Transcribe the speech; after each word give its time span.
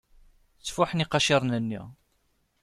Ttfuḥen 0.59 1.03
iqaciren-nni. 1.03 1.81